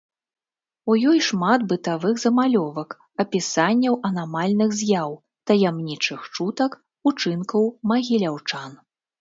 У 0.91 0.93
ёй 1.09 1.19
шмат 1.25 1.65
бытавых 1.73 2.15
замалёвак, 2.23 2.89
апісанняў 3.25 3.99
анамальных 4.09 4.69
з'яў, 4.81 5.11
таямнічых 5.53 6.19
чутак, 6.39 6.71
учынкаў 7.13 7.63
магіляўчан. 7.95 8.69